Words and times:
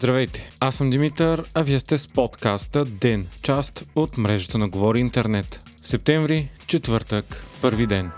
Здравейте, 0.00 0.50
аз 0.60 0.74
съм 0.74 0.90
Димитър, 0.90 1.42
а 1.54 1.62
вие 1.62 1.80
сте 1.80 1.98
с 1.98 2.08
подкаста 2.08 2.84
ДЕН, 2.84 3.26
част 3.42 3.86
от 3.94 4.18
мрежата 4.18 4.58
на 4.58 4.68
Говори 4.68 5.00
Интернет. 5.00 5.62
Септември, 5.82 6.48
четвъртък, 6.66 7.44
първи 7.62 7.86
ден. 7.86 8.10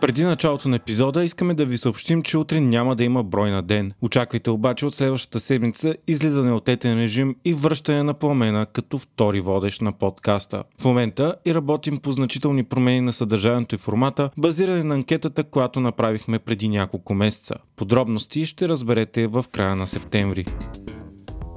Преди 0.00 0.24
началото 0.24 0.68
на 0.68 0.76
епизода 0.76 1.24
искаме 1.24 1.54
да 1.54 1.66
ви 1.66 1.78
съобщим, 1.78 2.22
че 2.22 2.38
утре 2.38 2.60
няма 2.60 2.96
да 2.96 3.04
има 3.04 3.24
брой 3.24 3.50
на 3.50 3.62
ден. 3.62 3.92
Очаквайте 4.02 4.50
обаче 4.50 4.86
от 4.86 4.94
следващата 4.94 5.40
седмица 5.40 5.94
излизане 6.06 6.52
от 6.52 6.68
етен 6.68 6.98
режим 6.98 7.36
и 7.44 7.54
връщане 7.54 8.02
на 8.02 8.14
пламена 8.14 8.66
като 8.66 8.98
втори 8.98 9.40
водещ 9.40 9.82
на 9.82 9.92
подкаста. 9.92 10.62
В 10.80 10.84
момента 10.84 11.34
и 11.44 11.54
работим 11.54 11.98
по 11.98 12.12
значителни 12.12 12.64
промени 12.64 13.00
на 13.00 13.12
съдържанието 13.12 13.74
и 13.74 13.78
формата, 13.78 14.30
базиране 14.36 14.84
на 14.84 14.94
анкетата, 14.94 15.44
която 15.44 15.80
направихме 15.80 16.38
преди 16.38 16.68
няколко 16.68 17.14
месеца. 17.14 17.54
Подробности 17.76 18.46
ще 18.46 18.68
разберете 18.68 19.26
в 19.26 19.44
края 19.52 19.76
на 19.76 19.86
септември. 19.86 20.44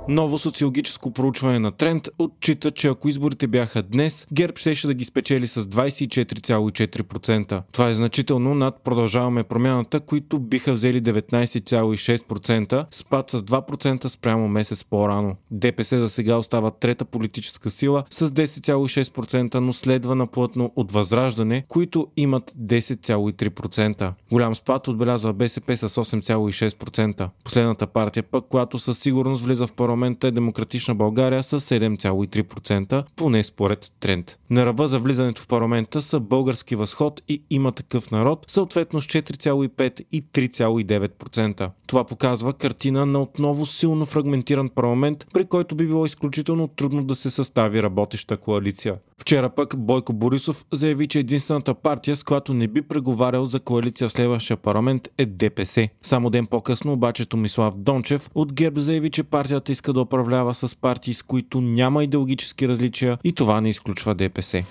Ново 0.10 0.38
социологическо 0.38 1.12
проучване 1.12 1.60
на 1.60 1.72
Тренд 1.72 2.10
отчита, 2.20 2.72
че 2.72 2.88
ако 2.88 3.10
изборите 3.10 3.48
бяха 3.48 3.84
днес, 3.84 4.28
ГЕРБ 4.34 4.54
щеше 4.58 4.88
да 4.88 4.94
ги 4.94 5.06
спечели 5.06 5.48
с 5.48 5.64
24,4%. 5.64 7.62
Това 7.72 7.90
е 7.90 7.94
значително 7.94 8.56
над 8.56 8.82
продължаваме 8.84 9.44
промяната, 9.44 10.00
които 10.00 10.40
биха 10.40 10.74
взели 10.74 11.02
19,6%, 11.04 12.86
спад 12.92 13.30
с 13.30 13.40
2% 13.40 14.08
спрямо 14.08 14.48
месец 14.48 14.84
по-рано. 14.84 15.36
ДПС 15.52 16.00
за 16.00 16.10
сега 16.10 16.38
остава 16.38 16.72
трета 16.72 17.06
политическа 17.06 17.70
сила 17.70 18.04
с 18.10 18.30
10,6%, 18.30 19.56
но 19.56 19.74
следва 19.74 20.16
наплътно 20.16 20.72
от 20.76 20.92
Възраждане, 20.92 21.66
които 21.68 22.08
имат 22.18 22.54
10,3%. 22.60 24.12
Голям 24.32 24.56
спад 24.56 24.88
отбелязва 24.88 25.34
БСП 25.34 25.78
с 25.78 25.90
8,6%. 25.90 27.30
Последната 27.44 27.88
партия 27.88 28.24
пък, 28.24 28.46
която 28.50 28.80
със 28.80 29.00
сигурност 29.00 29.46
влиза 29.46 29.68
в 29.68 29.74
парламент 29.74 29.95
парламента 29.96 30.28
е 30.28 30.32
Демократична 30.32 30.96
България 30.96 31.44
с 31.44 31.60
7,3%, 31.60 33.04
поне 33.16 33.44
според 33.44 33.92
тренд. 34.00 34.38
На 34.50 34.66
ръба 34.66 34.88
за 34.88 35.00
влизането 35.00 35.42
в 35.42 35.48
парламента 35.48 36.02
са 36.02 36.20
Български 36.20 36.76
възход 36.76 37.22
и 37.28 37.44
има 37.50 37.72
такъв 37.72 38.12
народ, 38.12 38.46
съответно 38.48 39.02
с 39.02 39.08
4,5 39.08 40.02
и 40.12 40.24
3,9%. 40.24 41.70
Това 41.88 42.04
показва 42.04 42.54
картина 42.54 43.06
на 43.06 43.22
отново 43.22 43.66
силно 43.66 44.06
фрагментиран 44.06 44.70
парламент, 44.70 45.26
при 45.34 45.46
който 45.46 45.76
би 45.76 45.88
било 45.88 46.06
изключително 46.06 46.68
трудно 46.68 47.04
да 47.04 47.16
се 47.16 47.30
състави 47.30 47.84
работеща 47.84 48.38
коалиция. 48.38 48.96
Вчера 49.22 49.50
пък 49.50 49.78
Бойко 49.78 50.14
Борисов 50.14 50.66
заяви, 50.72 51.08
че 51.08 51.20
единствената 51.20 51.74
партия, 51.74 52.16
с 52.16 52.24
която 52.24 52.54
не 52.54 52.68
би 52.68 52.82
преговарял 52.82 53.46
за 53.46 53.60
коалиция 53.60 54.08
в 54.08 54.12
следващия 54.12 54.58
парламент 54.58 55.08
е 55.18 55.26
ДПС. 55.26 55.90
Само 56.02 56.30
ден 56.30 56.46
по-късно 56.46 56.94
обаче 56.94 57.26
Томислав 57.26 57.78
Дончев 57.78 58.30
от 58.36 58.54
ГЕРБ 58.54 58.82
заяви, 58.82 59.10
че 59.10 59.24
партията 59.24 59.72
иска 59.72 59.94
да 59.94 60.02
управлява 60.02 60.54
с 60.54 60.76
партии, 60.76 61.14
с 61.14 61.24
които 61.24 61.62
няма 61.62 62.04
идеологически 62.04 62.68
различия 62.68 63.18
и 63.24 63.34
това 63.34 63.62
не 63.62 63.70
изключва 63.70 64.16
ДПС. 64.16 64.64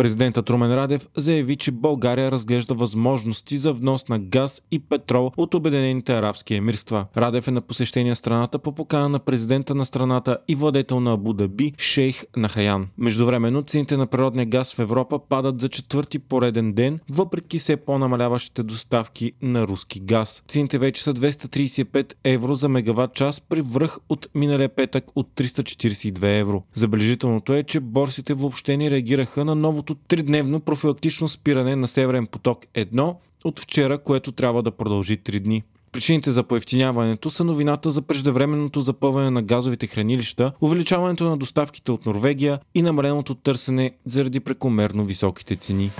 Президентът 0.00 0.50
Румен 0.50 0.74
Радев 0.74 1.08
заяви, 1.16 1.56
че 1.56 1.70
България 1.70 2.30
разглежда 2.30 2.74
възможности 2.74 3.56
за 3.56 3.72
внос 3.72 4.08
на 4.08 4.18
газ 4.18 4.62
и 4.70 4.78
петрол 4.78 5.32
от 5.36 5.54
Обединените 5.54 6.18
арабски 6.18 6.54
емирства. 6.54 7.06
Радев 7.16 7.48
е 7.48 7.50
на 7.50 7.60
посещение 7.60 8.14
страната 8.14 8.58
по 8.58 8.72
покана 8.72 9.08
на 9.08 9.18
президента 9.18 9.74
на 9.74 9.84
страната 9.84 10.38
и 10.48 10.54
владетел 10.54 11.00
на 11.00 11.12
Абу 11.12 11.32
Даби 11.32 11.72
Шейх 11.78 12.24
Нахаян. 12.36 12.88
Междувременно 12.98 13.62
цените 13.62 13.96
на 13.96 14.06
природния 14.06 14.46
газ 14.46 14.74
в 14.74 14.78
Европа 14.78 15.18
падат 15.28 15.60
за 15.60 15.68
четвърти 15.68 16.18
пореден 16.18 16.72
ден, 16.72 17.00
въпреки 17.10 17.58
все 17.58 17.76
по-намаляващите 17.76 18.62
доставки 18.62 19.32
на 19.42 19.66
руски 19.66 20.00
газ. 20.00 20.42
Цените 20.48 20.78
вече 20.78 21.02
са 21.02 21.14
235 21.14 22.12
евро 22.24 22.54
за 22.54 22.68
мегаватт 22.68 23.14
час 23.14 23.40
при 23.40 23.60
връх 23.60 23.98
от 24.08 24.28
миналия 24.34 24.68
петък 24.68 25.04
от 25.14 25.28
342 25.36 26.40
евро. 26.40 26.62
Забележителното 26.74 27.54
е, 27.54 27.62
че 27.62 27.80
борсите 27.80 28.34
въобще 28.34 28.76
не 28.76 28.90
реагираха 28.90 29.44
на 29.44 29.54
новото 29.54 29.89
новото 29.90 30.08
тридневно 30.08 30.60
профилактично 30.60 31.28
спиране 31.28 31.76
на 31.76 31.88
Северен 31.88 32.26
поток 32.26 32.66
1 32.74 33.16
от 33.44 33.60
вчера, 33.60 33.98
което 33.98 34.32
трябва 34.32 34.62
да 34.62 34.70
продължи 34.70 35.18
3 35.18 35.40
дни. 35.40 35.62
Причините 35.92 36.30
за 36.30 36.42
поевтиняването 36.42 37.30
са 37.30 37.44
новината 37.44 37.90
за 37.90 38.02
преждевременното 38.02 38.80
запълване 38.80 39.30
на 39.30 39.42
газовите 39.42 39.86
хранилища, 39.86 40.52
увеличаването 40.60 41.30
на 41.30 41.36
доставките 41.36 41.92
от 41.92 42.06
Норвегия 42.06 42.58
и 42.74 42.82
намаленото 42.82 43.34
търсене 43.34 43.92
заради 44.06 44.40
прекомерно 44.40 45.04
високите 45.04 45.56
цени. 45.56 45.90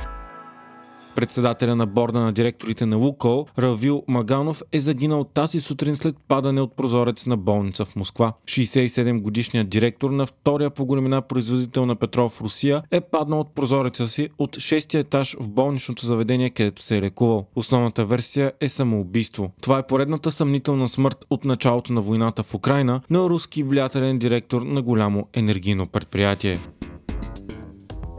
Председателя 1.20 1.76
на 1.76 1.86
борда 1.86 2.20
на 2.20 2.32
директорите 2.32 2.86
на 2.86 2.96
Лукол, 2.96 3.46
Равил 3.58 4.02
Маганов, 4.08 4.62
е 4.72 4.80
загинал 4.80 5.24
тази 5.24 5.60
сутрин 5.60 5.96
след 5.96 6.16
падане 6.28 6.60
от 6.60 6.76
прозорец 6.76 7.26
на 7.26 7.36
болница 7.36 7.84
в 7.84 7.96
Москва. 7.96 8.32
67 8.44 9.20
годишният 9.22 9.68
директор 9.68 10.10
на 10.10 10.26
втория 10.26 10.70
по 10.70 10.84
големина 10.86 11.22
производител 11.22 11.86
на 11.86 11.96
петрол 11.96 12.28
в 12.28 12.40
Русия 12.40 12.82
е 12.90 13.00
паднал 13.00 13.40
от 13.40 13.54
прозореца 13.54 14.08
си 14.08 14.28
от 14.38 14.56
6 14.56 14.98
етаж 14.98 15.36
в 15.40 15.48
болничното 15.48 16.06
заведение, 16.06 16.50
където 16.50 16.82
се 16.82 16.96
е 16.96 17.02
лекувал. 17.02 17.46
Основната 17.54 18.04
версия 18.04 18.52
е 18.60 18.68
самоубийство. 18.68 19.50
Това 19.60 19.78
е 19.78 19.86
поредната 19.86 20.30
съмнителна 20.30 20.88
смърт 20.88 21.24
от 21.30 21.44
началото 21.44 21.92
на 21.92 22.00
войната 22.00 22.42
в 22.42 22.54
Украина 22.54 23.00
на 23.10 23.18
руски 23.18 23.62
влиятелен 23.62 24.18
директор 24.18 24.62
на 24.62 24.82
голямо 24.82 25.26
енергийно 25.34 25.86
предприятие. 25.86 26.58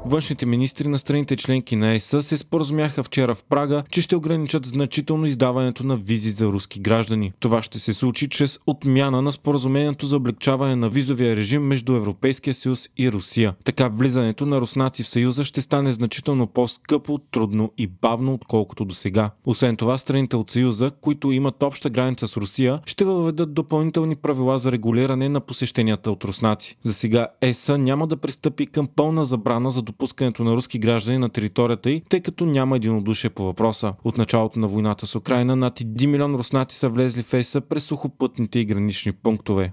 Външните 0.06 0.45
министри 0.45 0.88
на 0.88 1.00
страните 1.00 1.35
членки 1.35 1.75
на 1.75 1.94
ЕС 1.94 2.16
се 2.22 2.38
споразумяха 2.38 3.03
вчера 3.03 3.35
в 3.35 3.44
Прага, 3.44 3.84
че 3.89 4.01
ще 4.01 4.16
ограничат 4.16 4.66
значително 4.66 5.25
издаването 5.25 5.85
на 5.85 5.97
визи 5.97 6.29
за 6.29 6.45
руски 6.45 6.79
граждани. 6.79 7.34
Това 7.39 7.63
ще 7.63 7.79
се 7.79 7.94
случи 7.94 8.29
чрез 8.29 8.59
отмяна 8.67 9.22
на 9.22 9.31
споразумението 9.31 10.06
за 10.06 10.17
облегчаване 10.17 10.75
на 10.75 10.89
визовия 10.89 11.35
режим 11.35 11.63
между 11.63 11.95
Европейския 11.95 12.53
съюз 12.53 12.89
и 12.97 13.12
Русия. 13.12 13.53
Така 13.63 13.88
влизането 13.88 14.45
на 14.45 14.62
руснаци 14.62 15.03
в 15.03 15.07
съюза 15.07 15.44
ще 15.44 15.62
стане 15.62 15.91
значително 15.91 16.47
по-скъпо, 16.47 17.18
трудно 17.18 17.72
и 17.78 17.88
бавно, 17.88 18.33
отколкото 18.33 18.85
до 18.85 18.95
сега. 18.95 19.31
Освен 19.45 19.75
това, 19.75 19.97
страните 19.97 20.35
от 20.35 20.50
съюза, 20.50 20.91
които 21.01 21.31
имат 21.31 21.63
обща 21.63 21.89
граница 21.89 22.28
с 22.28 22.38
Русия, 22.38 22.79
ще 22.85 23.06
въведат 23.06 23.53
допълнителни 23.53 24.16
правила 24.16 24.57
за 24.57 24.72
регулиране 24.72 25.29
на 25.29 25.39
посещенията 25.39 26.12
от 26.12 26.23
руснаци. 26.23 26.78
За 26.83 26.94
сега 26.94 27.28
ЕС 27.41 27.69
няма 27.78 28.07
да 28.07 28.18
пристъпи 28.18 28.66
към 28.66 28.88
пълна 28.95 29.25
забрана 29.25 29.72
за 29.72 29.81
допускането 29.91 30.44
на 30.44 30.52
руски 30.52 30.79
граждани 30.79 31.18
на 31.18 31.29
територията 31.29 31.91
й, 31.91 32.02
тъй 32.09 32.22
като 32.22 32.46
няма 32.46 32.75
единодушие 32.75 33.29
по 33.29 33.44
въпроса. 33.44 33.94
От 34.03 34.18
началото 34.18 34.59
на 34.59 34.68
войната 34.68 35.07
с 35.07 35.16
Украина 35.16 35.56
над 35.56 35.79
1 35.79 36.06
милион 36.06 36.35
руснаци 36.35 36.78
са 36.78 36.90
влезли 36.90 37.24
в 37.24 37.34
ЕСА 37.34 37.62
през 37.62 37.84
сухопътните 37.84 38.59
и 38.59 38.66
гранични 38.66 39.12
пунктове. 39.12 39.72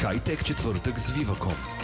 Хайтек 0.00 0.44
четвъртък 0.44 1.00
с 1.00 1.10
Viva.com 1.10 1.77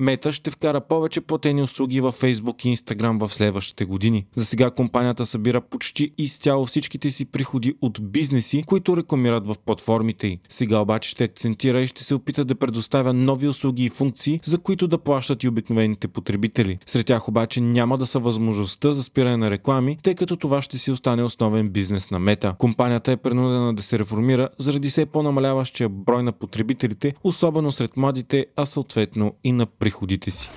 Мета 0.00 0.32
ще 0.32 0.50
вкара 0.50 0.80
повече 0.80 1.20
платени 1.20 1.62
услуги 1.62 2.00
във 2.00 2.20
Facebook 2.20 2.66
и 2.66 2.76
Instagram 2.76 3.26
в 3.26 3.34
следващите 3.34 3.84
години. 3.84 4.26
За 4.34 4.44
сега 4.44 4.70
компанията 4.70 5.26
събира 5.26 5.60
почти 5.60 6.12
изцяло 6.18 6.66
всичките 6.66 7.10
си 7.10 7.24
приходи 7.24 7.74
от 7.80 7.98
бизнеси, 8.02 8.62
които 8.66 8.96
рекламират 8.96 9.46
в 9.46 9.54
платформите 9.66 10.26
й. 10.26 10.38
Сега 10.48 10.78
обаче 10.78 11.10
ще 11.10 11.24
акцентира 11.24 11.82
и 11.82 11.86
ще 11.86 12.04
се 12.04 12.14
опита 12.14 12.44
да 12.44 12.54
предоставя 12.54 13.12
нови 13.12 13.48
услуги 13.48 13.84
и 13.84 13.88
функции, 13.88 14.40
за 14.44 14.58
които 14.58 14.88
да 14.88 14.98
плащат 14.98 15.42
и 15.42 15.48
обикновените 15.48 16.08
потребители. 16.08 16.78
Сред 16.86 17.06
тях 17.06 17.28
обаче 17.28 17.60
няма 17.60 17.98
да 17.98 18.06
са 18.06 18.18
възможността 18.18 18.92
за 18.92 19.02
спиране 19.02 19.36
на 19.36 19.50
реклами, 19.50 19.98
тъй 20.02 20.14
като 20.14 20.36
това 20.36 20.62
ще 20.62 20.78
си 20.78 20.90
остане 20.90 21.22
основен 21.22 21.68
бизнес 21.68 22.10
на 22.10 22.18
Мета. 22.18 22.54
Компанията 22.58 23.12
е 23.12 23.16
принудена 23.16 23.74
да 23.74 23.82
се 23.82 23.98
реформира 23.98 24.48
заради 24.58 24.90
все 24.90 25.06
по-намаляващия 25.06 25.88
брой 25.88 26.22
на 26.22 26.32
потребителите, 26.32 27.14
особено 27.24 27.72
сред 27.72 27.96
младите, 27.96 28.46
а 28.56 28.66
съответно 28.66 29.34
и 29.44 29.52
на 29.52 29.66
приходите 29.66 29.89
приходите 29.90 30.30
си. 30.30 30.50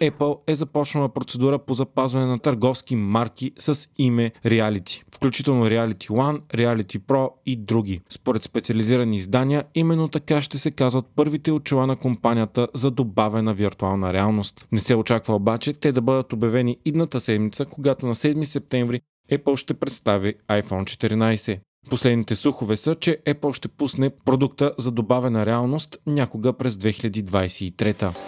Apple 0.00 0.38
е 0.46 0.54
започнала 0.54 1.08
процедура 1.08 1.58
по 1.58 1.74
запазване 1.74 2.26
на 2.26 2.38
търговски 2.38 2.96
марки 2.96 3.52
с 3.58 3.88
име 3.98 4.32
Reality, 4.44 5.02
включително 5.14 5.66
Reality 5.66 6.08
One, 6.08 6.40
Reality 6.40 6.98
Pro 6.98 7.30
и 7.46 7.56
други. 7.56 8.00
Според 8.08 8.42
специализирани 8.42 9.16
издания, 9.16 9.64
именно 9.74 10.08
така 10.08 10.42
ще 10.42 10.58
се 10.58 10.70
казват 10.70 11.06
първите 11.16 11.52
очила 11.52 11.86
на 11.86 11.96
компанията 11.96 12.68
за 12.74 12.90
добавена 12.90 13.54
виртуална 13.54 14.12
реалност. 14.12 14.68
Не 14.72 14.78
се 14.78 14.94
очаква 14.94 15.34
обаче 15.34 15.72
те 15.72 15.92
да 15.92 16.00
бъдат 16.00 16.32
обявени 16.32 16.78
идната 16.84 17.20
седмица, 17.20 17.66
когато 17.66 18.06
на 18.06 18.14
7 18.14 18.42
септември 18.42 19.00
Apple 19.32 19.56
ще 19.56 19.74
представи 19.74 20.34
iPhone 20.48 20.84
14. 20.84 21.58
Последните 21.90 22.36
слухове 22.36 22.76
са, 22.76 22.94
че 22.94 23.18
Apple 23.26 23.52
ще 23.52 23.68
пусне 23.68 24.10
продукта 24.24 24.72
за 24.78 24.90
добавена 24.90 25.46
реалност 25.46 25.98
някога 26.06 26.52
през 26.52 26.74
2023. 26.74 28.18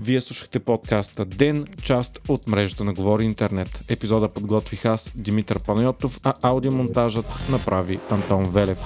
Вие 0.00 0.20
слушахте 0.20 0.58
подкаста 0.58 1.24
Ден, 1.24 1.66
част 1.82 2.20
от 2.28 2.46
мрежата 2.46 2.84
на 2.84 2.92
Говори 2.92 3.24
Интернет. 3.24 3.84
Епизода 3.88 4.28
подготвих 4.28 4.84
аз, 4.84 5.12
Димитър 5.16 5.62
Панайотов, 5.62 6.20
а 6.24 6.34
аудиомонтажът 6.42 7.26
направи 7.50 8.00
Антон 8.10 8.44
Велев. 8.50 8.78